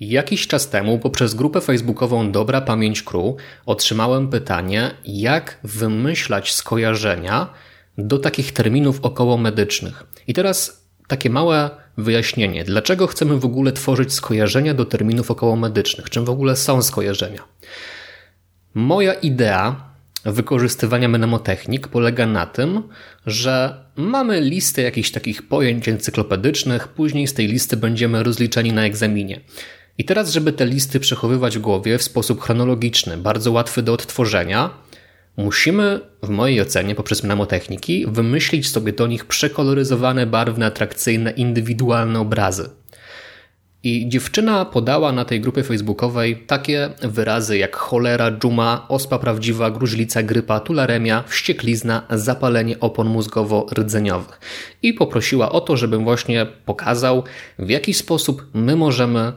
[0.00, 3.34] Jakiś czas temu poprzez grupę facebookową Dobra Pamięć Crew
[3.66, 7.52] otrzymałem pytanie, jak wymyślać skojarzenia
[7.98, 10.04] do takich terminów około medycznych.
[10.26, 16.10] I teraz takie małe wyjaśnienie, dlaczego chcemy w ogóle tworzyć skojarzenia do terminów około medycznych,
[16.10, 17.42] czym w ogóle są skojarzenia.
[18.74, 19.90] Moja idea
[20.24, 22.82] wykorzystywania mnemotechnik polega na tym,
[23.26, 29.40] że mamy listę jakichś takich pojęć encyklopedycznych, później z tej listy będziemy rozliczeni na egzaminie.
[29.98, 34.70] I teraz, żeby te listy przechowywać w głowie w sposób chronologiczny, bardzo łatwy do odtworzenia,
[35.36, 42.70] musimy, w mojej ocenie, poprzez mnemotechniki, wymyślić sobie do nich przekoloryzowane, barwne, atrakcyjne, indywidualne obrazy.
[43.82, 50.22] I dziewczyna podała na tej grupie facebookowej takie wyrazy jak cholera, dżuma, ospa prawdziwa, gruźlica,
[50.22, 54.40] grypa, tularemia, wścieklizna, zapalenie opon mózgowo-rdzeniowych.
[54.82, 57.22] I poprosiła o to, żebym właśnie pokazał,
[57.58, 59.32] w jaki sposób my możemy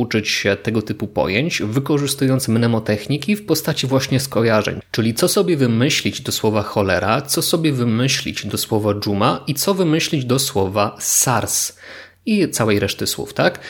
[0.00, 4.80] uczyć się tego typu pojęć, wykorzystując mnemotechniki w postaci właśnie skojarzeń.
[4.90, 9.74] Czyli co sobie wymyślić do słowa cholera, co sobie wymyślić do słowa dżuma i co
[9.74, 11.76] wymyślić do słowa SARS
[12.26, 13.60] i całej reszty słów, tak?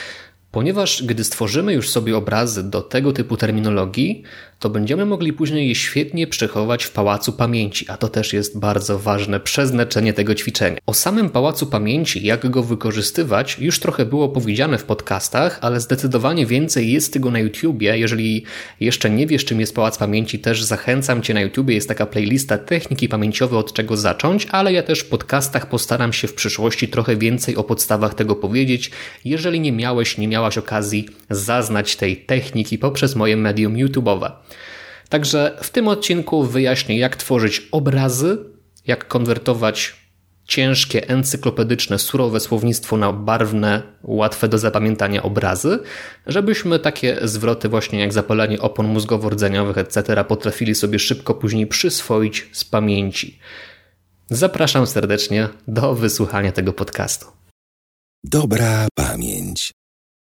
[0.57, 4.23] Ponieważ gdy stworzymy już sobie obrazy do tego typu terminologii,
[4.59, 8.99] to będziemy mogli później je świetnie przechować w pałacu pamięci, a to też jest bardzo
[8.99, 10.79] ważne przeznaczenie tego ćwiczenia.
[10.87, 16.47] O samym pałacu pamięci, jak go wykorzystywać, już trochę było powiedziane w podcastach, ale zdecydowanie
[16.47, 17.99] więcej jest tego na YouTubie.
[17.99, 18.45] Jeżeli
[18.81, 21.75] jeszcze nie wiesz, czym jest pałac pamięci, też zachęcam cię na YouTubie.
[21.75, 26.29] Jest taka playlista techniki pamięciowe, od czego zacząć, ale ja też w podcastach postaram się
[26.29, 28.91] w przyszłości trochę więcej o podstawach tego powiedzieć.
[29.25, 34.31] Jeżeli nie miałeś, nie miałaś okazji zaznać tej techniki poprzez moje medium YouTube'owe.
[35.09, 38.39] Także w tym odcinku wyjaśnię, jak tworzyć obrazy,
[38.87, 39.95] jak konwertować
[40.47, 45.79] ciężkie, encyklopedyczne, surowe słownictwo na barwne, łatwe do zapamiętania obrazy,
[46.27, 50.25] żebyśmy takie zwroty właśnie jak zapalenie opon mózgowo-rdzeniowych, etc.
[50.25, 53.39] potrafili sobie szybko później przyswoić z pamięci.
[54.31, 57.27] Zapraszam serdecznie do wysłuchania tego podcastu.
[58.25, 59.73] Dobra pamięć.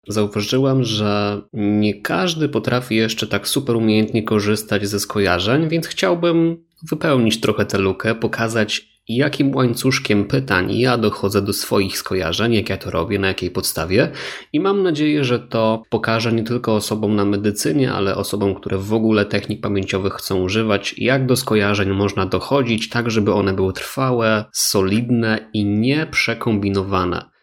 [0.09, 7.41] Zauważyłem, że nie każdy potrafi jeszcze tak super umiejętnie korzystać ze skojarzeń, więc chciałbym wypełnić
[7.41, 12.91] trochę tę lukę, pokazać jakim łańcuszkiem pytań ja dochodzę do swoich skojarzeń, jak ja to
[12.91, 14.12] robię, na jakiej podstawie
[14.53, 18.93] i mam nadzieję, że to pokaże nie tylko osobom na medycynie, ale osobom, które w
[18.93, 24.45] ogóle technik pamięciowych chcą używać, jak do skojarzeń można dochodzić, tak żeby one były trwałe,
[24.53, 27.35] solidne i nie przekombinowane.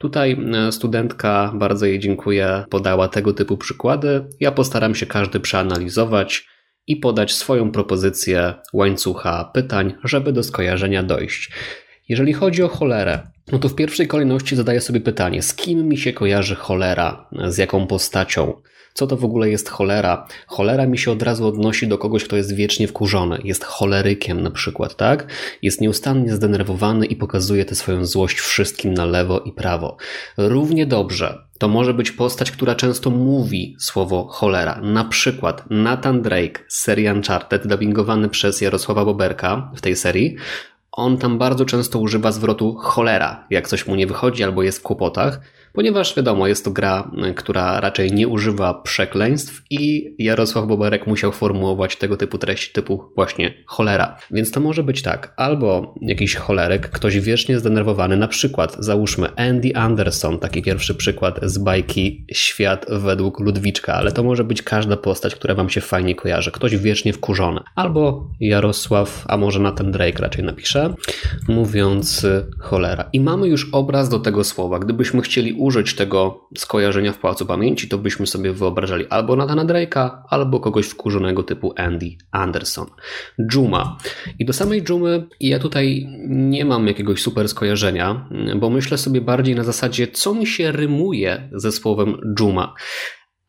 [0.00, 4.24] Tutaj e, studentka, bardzo jej dziękuję, podała tego typu przykłady.
[4.40, 6.48] Ja postaram się każdy przeanalizować
[6.86, 11.50] i podać swoją propozycję łańcucha pytań, żeby do skojarzenia dojść.
[12.08, 15.98] Jeżeli chodzi o cholerę, no to w pierwszej kolejności zadaję sobie pytanie, z kim mi
[15.98, 18.62] się kojarzy cholera, z jaką postacią?
[18.94, 20.26] Co to w ogóle jest cholera?
[20.46, 24.50] Cholera mi się od razu odnosi do kogoś, kto jest wiecznie wkurzony, jest cholerykiem na
[24.50, 25.26] przykład, tak?
[25.62, 29.96] Jest nieustannie zdenerwowany i pokazuje tę swoją złość wszystkim na lewo i prawo.
[30.36, 34.80] Równie dobrze to może być postać, która często mówi słowo cholera.
[34.82, 40.36] Na przykład Nathan Drake z serii Uncharted, dubbingowany przez Jarosława Boberka w tej serii,
[40.92, 44.82] on tam bardzo często używa zwrotu cholera, jak coś mu nie wychodzi albo jest w
[44.82, 45.40] kłopotach
[45.72, 51.96] ponieważ wiadomo, jest to gra, która raczej nie używa przekleństw i Jarosław Boberek musiał formułować
[51.96, 54.16] tego typu treści typu właśnie cholera.
[54.30, 59.76] Więc to może być tak, albo jakiś cholerek, ktoś wiecznie zdenerwowany, na przykład załóżmy Andy
[59.76, 65.34] Anderson, taki pierwszy przykład z bajki Świat według Ludwiczka, ale to może być każda postać,
[65.34, 67.60] która wam się fajnie kojarzy, ktoś wiecznie wkurzony.
[67.74, 70.94] Albo Jarosław, a może na ten Drake raczej napisze,
[71.48, 72.26] mówiąc
[72.58, 73.04] cholera.
[73.12, 74.78] I mamy już obraz do tego słowa.
[74.78, 80.10] Gdybyśmy chcieli użyć tego skojarzenia w Pałacu Pamięci, to byśmy sobie wyobrażali albo Nathana Drake'a,
[80.28, 82.86] albo kogoś wkurzonego typu Andy Anderson.
[83.54, 83.98] Juma.
[84.38, 89.54] I do samej Jumy ja tutaj nie mam jakiegoś super skojarzenia, bo myślę sobie bardziej
[89.54, 92.74] na zasadzie, co mi się rymuje ze słowem Juma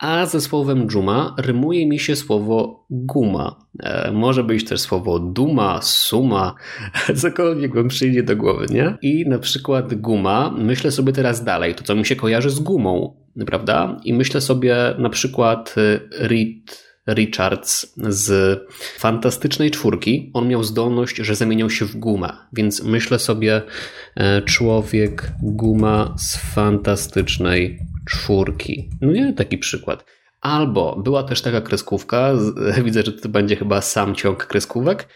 [0.01, 3.55] a ze słowem dżuma rymuje mi się słowo guma.
[3.79, 6.55] E, może być też słowo duma, suma,
[7.21, 8.97] cokolwiek wam przyjdzie do głowy, nie?
[9.01, 13.15] I na przykład guma, myślę sobie teraz dalej, to co mi się kojarzy z gumą,
[13.45, 13.99] prawda?
[14.03, 18.59] I myślę sobie na przykład e, Reed Richards z
[18.97, 20.31] fantastycznej czwórki.
[20.33, 23.61] On miał zdolność, że zamieniał się w gumę, więc myślę sobie
[24.15, 28.89] e, człowiek guma z fantastycznej czwórki.
[29.01, 30.05] No nie, taki przykład.
[30.41, 32.33] Albo była też taka kreskówka,
[32.85, 35.07] widzę, że to będzie chyba sam ciąg kreskówek,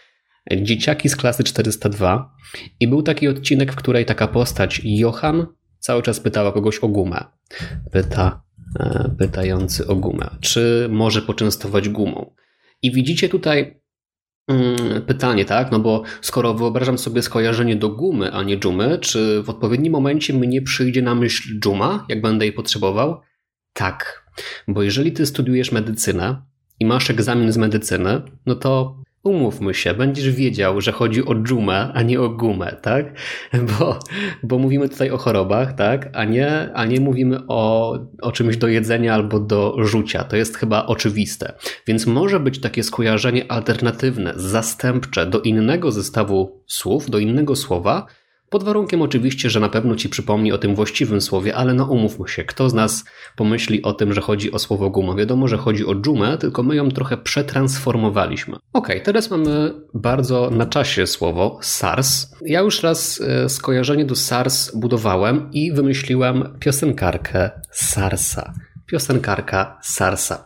[0.50, 2.34] Dzieciaki z klasy 402
[2.80, 5.46] i był taki odcinek, w której taka postać Johan
[5.78, 7.24] cały czas pytała kogoś o gumę.
[7.92, 8.42] Pyta,
[9.18, 10.30] pytający o gumę.
[10.40, 12.34] Czy może poczęstować gumą?
[12.82, 13.80] I widzicie tutaj
[14.48, 15.72] mm, pytanie, tak?
[15.72, 20.34] No bo skoro wyobrażam sobie skojarzenie do gumy, a nie dżumy, czy w odpowiednim momencie
[20.34, 23.20] mnie przyjdzie na myśl dżuma, jak będę jej potrzebował?
[23.72, 24.26] Tak.
[24.68, 26.42] Bo jeżeli ty studiujesz medycynę
[26.80, 31.92] i masz egzamin z medycyny, no to umówmy się, będziesz wiedział, że chodzi o dżumę,
[31.94, 33.06] a nie o gumę, tak?
[33.78, 33.98] Bo,
[34.42, 36.10] bo mówimy tutaj o chorobach, tak?
[36.12, 37.92] A nie, a nie mówimy o,
[38.22, 40.24] o czymś do jedzenia albo do rzucia.
[40.24, 41.52] To jest chyba oczywiste.
[41.86, 48.06] Więc może być takie skojarzenie alternatywne, zastępcze do innego zestawu słów, do innego słowa,
[48.50, 52.28] pod warunkiem oczywiście, że na pewno ci przypomni o tym właściwym słowie, ale no umówmy
[52.28, 53.04] się, kto z nas
[53.36, 55.14] pomyśli o tym, że chodzi o słowo guma?
[55.14, 58.56] Wiadomo, że chodzi o dżumę, tylko my ją trochę przetransformowaliśmy.
[58.72, 62.34] Ok, teraz mamy bardzo na czasie słowo SARS.
[62.42, 68.52] Ja już raz e, skojarzenie do SARS budowałem i wymyśliłem piosenkarkę SARSa.
[68.86, 70.44] Piosenkarka SARSa.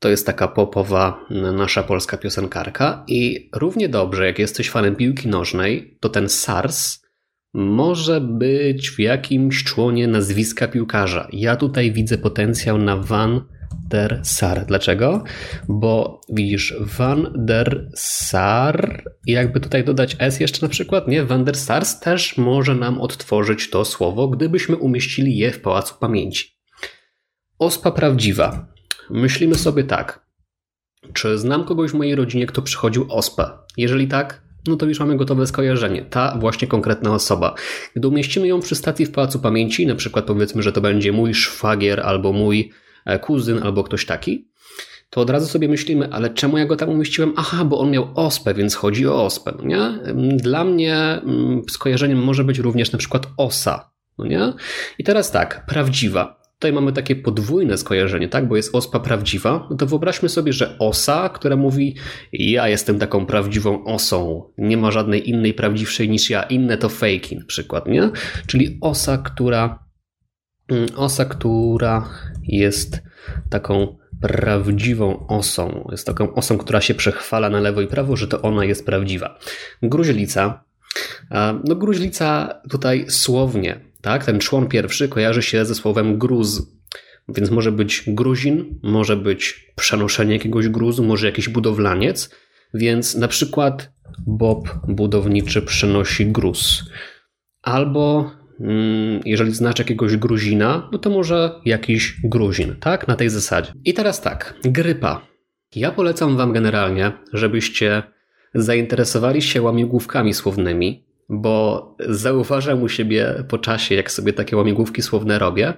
[0.00, 5.98] To jest taka popowa nasza polska piosenkarka i równie dobrze, jak jesteś fanem piłki nożnej,
[6.00, 7.07] to ten SARS
[7.54, 11.28] może być w jakimś członie nazwiska piłkarza.
[11.32, 13.40] Ja tutaj widzę potencjał na Van
[13.88, 14.66] der Sar.
[14.66, 15.24] Dlaczego?
[15.68, 21.24] Bo widzisz, Van der Sar, jakby tutaj dodać S jeszcze na przykład, nie?
[21.24, 26.58] Van der Sars też może nam odtworzyć to słowo, gdybyśmy umieścili je w pałacu pamięci.
[27.58, 28.66] Ospa prawdziwa.
[29.10, 30.28] Myślimy sobie tak.
[31.12, 33.50] Czy znam kogoś w mojej rodzinie, kto przychodził ospę?
[33.76, 36.02] Jeżeli tak, no to już mamy gotowe skojarzenie.
[36.02, 37.54] Ta właśnie konkretna osoba.
[37.96, 41.34] Gdy umieścimy ją przy stacji w Pałacu Pamięci, na przykład powiedzmy, że to będzie mój
[41.34, 42.72] szwagier albo mój
[43.06, 44.48] e, kuzyn albo ktoś taki,
[45.10, 47.32] to od razu sobie myślimy, ale czemu ja go tam umieściłem?
[47.36, 49.52] Aha, bo on miał ospę, więc chodzi o ospę.
[49.58, 50.14] No nie?
[50.36, 53.90] Dla mnie mm, skojarzeniem może być również na przykład osa.
[54.18, 54.52] No nie?
[54.98, 56.37] I teraz tak, prawdziwa.
[56.58, 58.48] Tutaj mamy takie podwójne skojarzenie, tak?
[58.48, 59.66] Bo jest ospa prawdziwa.
[59.70, 61.96] No to wyobraźmy sobie, że osa, która mówi:
[62.32, 67.36] Ja jestem taką prawdziwą osą, nie ma żadnej innej prawdziwszej niż ja, inne to fejki
[67.36, 68.10] na przykład, nie?
[68.46, 69.84] Czyli osa, która.
[70.68, 72.08] Mm, osa, która
[72.42, 73.02] jest
[73.50, 75.88] taką prawdziwą osą.
[75.90, 79.38] Jest taką osą, która się przechwala na lewo i prawo, że to ona jest prawdziwa.
[79.82, 80.64] Gruźlica.
[81.64, 84.24] No, gruźlica tutaj słownie tak?
[84.24, 86.62] Ten człon pierwszy kojarzy się ze słowem gruz.
[87.28, 92.30] Więc może być gruzin, może być przenoszenie jakiegoś gruzu, może jakiś budowlaniec.
[92.74, 93.92] Więc na przykład
[94.26, 96.84] Bob budowniczy przenosi gruz.
[97.62, 103.08] Albo mm, jeżeli znasz jakiegoś gruzina, no to może jakiś gruzin, tak?
[103.08, 103.72] Na tej zasadzie.
[103.84, 105.26] I teraz tak, grypa.
[105.74, 108.02] Ja polecam Wam generalnie, żebyście
[108.54, 115.38] zainteresowali się łamigłówkami słownymi, bo zauważam u siebie po czasie, jak sobie takie łamigłówki słowne
[115.38, 115.74] robię,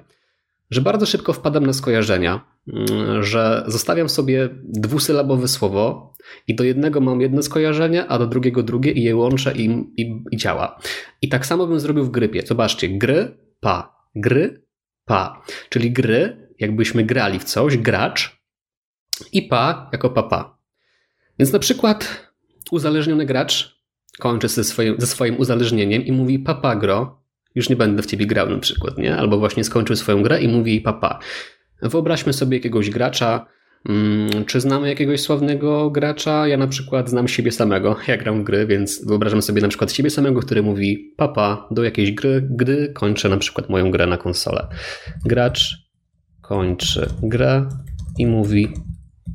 [0.70, 6.14] że bardzo szybko wpadam na skojarzenia, mm, że zostawiam sobie dwusylabowe słowo
[6.46, 9.64] i do jednego mam jedno skojarzenie, a do drugiego drugie i je łączę i,
[9.96, 10.78] i, i działa.
[11.22, 12.42] I tak samo bym zrobił w grypie.
[12.46, 14.64] Zobaczcie, gry, pa, gry,
[15.04, 15.42] pa.
[15.68, 18.40] Czyli gry, jakbyśmy grali w coś, gracz
[19.32, 20.58] i pa jako papa.
[21.38, 22.30] Więc na przykład
[22.70, 23.79] uzależniony gracz
[24.20, 27.20] kończy ze swoim, ze swoim uzależnieniem i mówi papagro,
[27.54, 29.16] już nie będę w ciebie grał na przykład, nie?
[29.16, 31.18] Albo właśnie skończył swoją grę i mówi papa.
[31.82, 33.46] Wyobraźmy sobie jakiegoś gracza,
[33.86, 36.48] hmm, czy znamy jakiegoś sławnego gracza?
[36.48, 39.92] Ja na przykład znam siebie samego, ja gram w gry, więc wyobrażam sobie na przykład
[39.92, 44.16] siebie samego, który mówi papa do jakiejś gry, gdy kończę na przykład moją grę na
[44.16, 44.66] konsolę.
[45.24, 45.90] Gracz
[46.40, 47.68] kończy grę
[48.18, 48.68] i mówi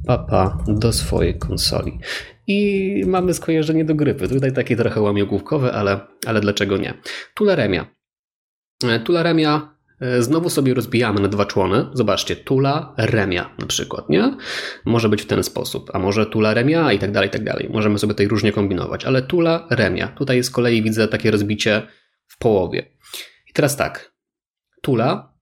[0.05, 1.99] papa do swojej konsoli
[2.47, 4.27] i mamy skojarzenie do grypy.
[4.27, 6.93] Tutaj takie trochę łamiogłówkowe, ale, ale dlaczego nie?
[7.33, 7.87] Tularemia.
[8.83, 11.85] E, tularemia e, znowu sobie rozbijamy na dwa człony.
[11.93, 14.37] Zobaczcie, tula, remia na przykład, nie?
[14.85, 17.69] Może być w ten sposób, a może tula, remia i tak dalej, i tak dalej.
[17.73, 20.07] Możemy sobie tutaj różnie kombinować, ale tula, remia.
[20.07, 21.81] Tutaj z kolei widzę takie rozbicie
[22.27, 22.91] w połowie.
[23.49, 24.13] I teraz tak,
[24.81, 25.33] tula,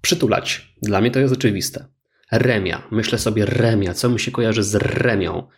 [0.00, 0.74] przytulać.
[0.82, 1.86] Dla mnie to jest oczywiste.
[2.32, 2.88] Remia.
[2.90, 3.94] Myślę sobie remia.
[3.94, 5.48] Co mi się kojarzy z remią?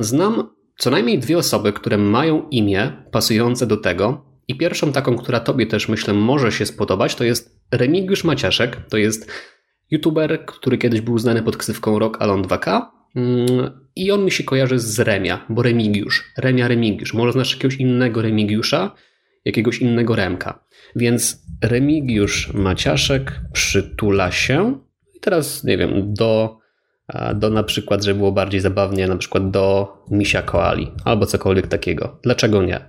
[0.00, 4.24] Znam co najmniej dwie osoby, które mają imię pasujące do tego.
[4.48, 8.76] I pierwszą taką, która tobie też myślę może się spodobać, to jest Remigiusz Maciaszek.
[8.88, 9.32] To jest
[9.90, 12.82] youtuber, który kiedyś był znany pod ksywką Rock Alon 2K.
[13.16, 16.32] Mm, I on mi się kojarzy z Remia, bo Remigiusz.
[16.38, 17.14] Remia Remigiusz.
[17.14, 18.94] Może znasz jakiegoś innego Remigiusza,
[19.44, 20.64] jakiegoś innego Remka.
[20.96, 24.78] Więc Remigiusz Maciaszek przytula się.
[25.14, 26.58] I teraz, nie wiem, do
[27.34, 32.18] do na przykład, żeby było bardziej zabawnie, na przykład do misia koali albo cokolwiek takiego.
[32.22, 32.80] Dlaczego nie?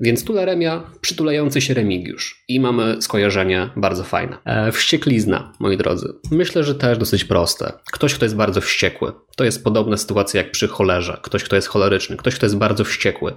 [0.00, 2.44] Więc tularemia, przytulający się Remigiusz.
[2.48, 4.38] I mamy skojarzenie bardzo fajne.
[4.44, 6.14] E, wścieklizna, moi drodzy.
[6.30, 7.72] Myślę, że też dosyć proste.
[7.92, 9.12] Ktoś, kto jest bardzo wściekły.
[9.36, 11.18] To jest podobna sytuacja jak przy cholerze.
[11.22, 12.16] Ktoś, kto jest choleryczny.
[12.16, 13.34] Ktoś, kto jest bardzo wściekły.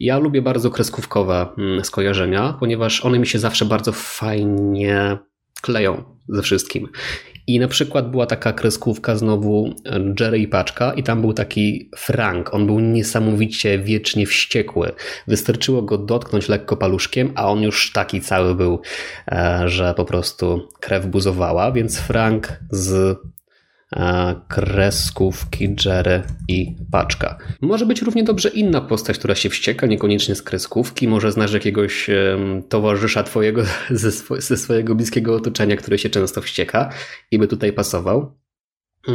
[0.00, 5.18] Ja lubię bardzo kreskówkowe mm, skojarzenia, ponieważ one mi się zawsze bardzo fajnie
[5.62, 6.88] kleją ze wszystkim.
[7.46, 11.90] I na przykład była taka kreskówka znowu e, Jerry i Paczka i tam był taki
[11.96, 12.54] Frank.
[12.54, 14.92] On był niesamowicie wiecznie wściekły.
[15.26, 18.80] Wystarczyło go dotknąć lekko paluszkiem, a on już taki cały był,
[19.28, 21.72] e, że po prostu krew buzowała.
[21.72, 23.18] Więc Frank z
[24.48, 27.38] kreskówki Jerry i Paczka.
[27.60, 31.08] Może być równie dobrze inna postać, która się wścieka, niekoniecznie z kreskówki.
[31.08, 32.10] Może znasz jakiegoś
[32.68, 36.92] towarzysza twojego ze, ze swojego bliskiego otoczenia, który się często wścieka
[37.30, 38.38] i by tutaj pasował.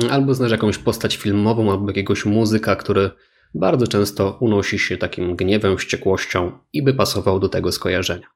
[0.09, 3.09] Albo znasz jakąś postać filmową, albo jakiegoś muzyka, który
[3.55, 8.27] bardzo często unosi się takim gniewem, wściekłością i by pasował do tego skojarzenia.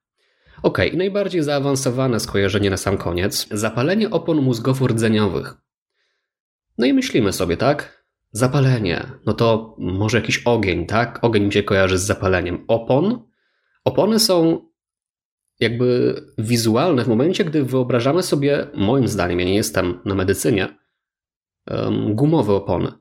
[0.63, 3.47] Ok, najbardziej zaawansowane skojarzenie na sam koniec.
[3.51, 5.64] Zapalenie opon mózgowo-rdzeniowych.
[6.77, 8.05] No i myślimy sobie, tak?
[8.31, 11.19] Zapalenie, no to może jakiś ogień, tak?
[11.21, 12.65] Ogień mi się kojarzy z zapaleniem.
[12.67, 13.27] Opon?
[13.85, 14.65] Opony są
[15.59, 20.77] jakby wizualne w momencie, gdy wyobrażamy sobie, moim zdaniem, ja nie jestem na medycynie,
[21.71, 22.91] um, gumowe opony.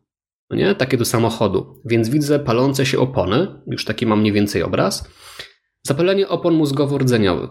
[0.50, 0.74] Nie?
[0.74, 1.82] Takie do samochodu.
[1.84, 5.08] Więc widzę palące się opony, już taki mam mniej więcej obraz.
[5.82, 7.50] Zapalenie opon mózgowo-rdzeniowych.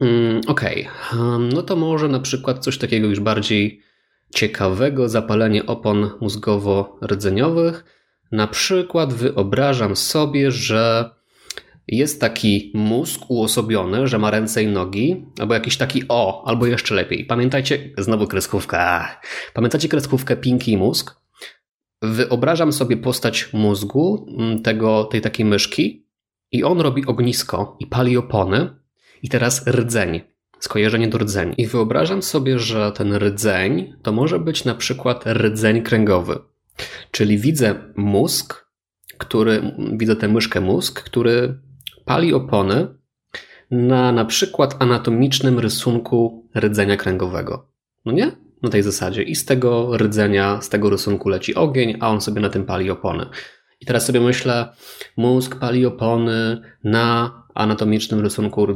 [0.00, 1.38] Mm, Okej, okay.
[1.54, 3.82] no to może na przykład coś takiego już bardziej
[4.34, 7.84] ciekawego zapalenie opon mózgowo-rdzeniowych.
[8.32, 11.10] Na przykład wyobrażam sobie, że
[11.88, 16.94] jest taki mózg uosobiony, że ma ręce i nogi, albo jakiś taki o, albo jeszcze
[16.94, 17.24] lepiej.
[17.24, 19.20] Pamiętajcie, znowu kreskówka.
[19.54, 21.20] Pamiętacie kreskówkę Pinky Mózg?
[22.02, 26.06] Wyobrażam sobie postać mózgu mm, tego, tej takiej myszki
[26.52, 28.76] i on robi ognisko i pali opony
[29.22, 30.20] i teraz rdzeń
[30.60, 31.54] skojarzenie do rdzeni.
[31.58, 36.38] I wyobrażam sobie, że ten rdzeń to może być na przykład rdzeń kręgowy.
[37.10, 38.66] Czyli widzę mózg,
[39.18, 41.58] który, widzę tę myszkę mózg, który
[42.04, 42.86] pali opony
[43.70, 47.68] na na przykład anatomicznym rysunku rdzenia kręgowego.
[48.04, 48.32] No nie?
[48.62, 49.22] Na tej zasadzie.
[49.22, 52.90] I z tego rdzenia, z tego rysunku leci ogień, a on sobie na tym pali
[52.90, 53.26] opony.
[53.80, 54.68] I teraz sobie myślę,
[55.16, 58.66] mózg pali opony na anatomicznym rysunku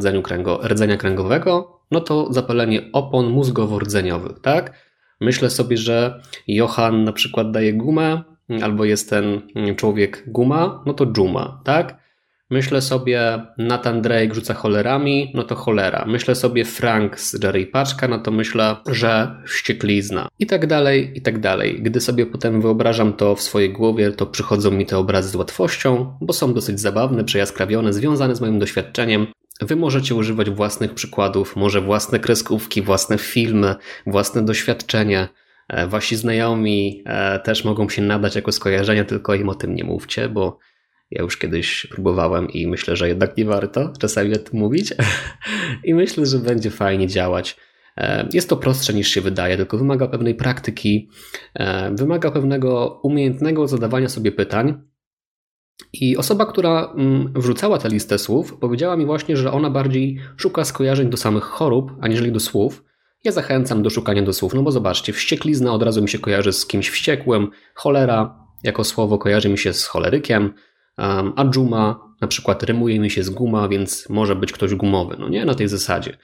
[0.64, 4.72] rdzenia kręgowego, no to zapalenie opon mózgowo-rdzeniowych, tak?
[5.20, 8.22] Myślę sobie, że Johan na przykład daje gumę,
[8.62, 9.40] albo jest ten
[9.76, 12.04] człowiek guma, no to dżuma, tak?
[12.50, 16.04] Myślę sobie Nathan Drake rzuca cholerami, no to cholera.
[16.08, 20.28] Myślę sobie Frank z Jerry Paczka, no to myślę, że wścieklizna.
[20.38, 21.82] I tak dalej, i tak dalej.
[21.82, 26.16] Gdy sobie potem wyobrażam to w swojej głowie, to przychodzą mi te obrazy z łatwością,
[26.20, 29.26] bo są dosyć zabawne, przejaskrawione, związane z moim doświadczeniem.
[29.60, 33.74] Wy możecie używać własnych przykładów, może własne kreskówki, własne filmy,
[34.06, 35.28] własne doświadczenie.
[35.68, 39.84] E, wasi znajomi e, też mogą się nadać jako skojarzenia, tylko im o tym nie
[39.84, 40.58] mówcie, bo
[41.10, 44.94] ja już kiedyś próbowałem i myślę, że jednak nie warto czasami o tym mówić.
[45.84, 47.56] I myślę, że będzie fajnie działać.
[47.96, 51.08] E, jest to prostsze niż się wydaje, tylko wymaga pewnej praktyki,
[51.92, 54.82] wymaga pewnego umiejętnego zadawania sobie pytań.
[56.00, 60.64] I osoba, która mm, wrzucała tę listę słów, powiedziała mi właśnie, że ona bardziej szuka
[60.64, 62.84] skojarzeń do samych chorób, aniżeli do słów.
[63.24, 66.52] Ja zachęcam do szukania do słów, no bo zobaczcie, wścieklizna od razu mi się kojarzy
[66.52, 70.54] z kimś wściekłym, cholera jako słowo kojarzy mi się z cholerykiem,
[71.36, 75.28] a dżuma na przykład rymuje mi się z guma, więc może być ktoś gumowy, no
[75.28, 75.44] nie?
[75.44, 76.16] Na tej zasadzie.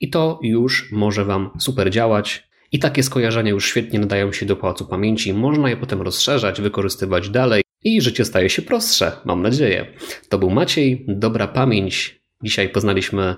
[0.00, 2.48] I to już może Wam super działać.
[2.72, 5.34] I takie skojarzenia już świetnie nadają się do pałacu pamięci.
[5.34, 9.86] Można je potem rozszerzać, wykorzystywać dalej i życie staje się prostsze, mam nadzieję.
[10.28, 12.20] To był Maciej, dobra pamięć.
[12.42, 13.36] Dzisiaj poznaliśmy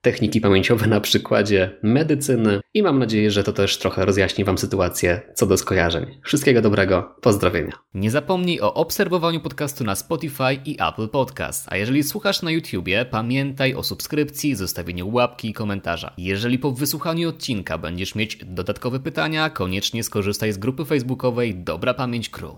[0.00, 5.20] techniki pamięciowe na przykładzie medycyny i mam nadzieję, że to też trochę rozjaśni Wam sytuację
[5.34, 6.06] co do skojarzeń.
[6.24, 7.72] Wszystkiego dobrego, pozdrowienia.
[7.94, 13.04] Nie zapomnij o obserwowaniu podcastu na Spotify i Apple Podcast, a jeżeli słuchasz na YouTubie,
[13.04, 16.14] pamiętaj o subskrypcji, zostawieniu łapki i komentarza.
[16.18, 22.28] Jeżeli po wysłuchaniu odcinka będziesz mieć dodatkowe pytania, koniecznie skorzystaj z grupy facebookowej Dobra Pamięć
[22.28, 22.54] Crew.